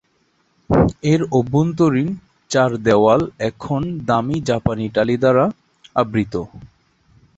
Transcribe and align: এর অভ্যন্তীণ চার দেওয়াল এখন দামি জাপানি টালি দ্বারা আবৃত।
এর 1.03 1.21
অভ্যন্তীণ 1.31 2.07
চার 2.51 2.69
দেওয়াল 2.85 3.21
এখন 3.49 3.81
দামি 4.07 4.37
জাপানি 4.49 4.85
টালি 4.95 5.15
দ্বারা 5.17 5.45
আবৃত। 5.95 6.33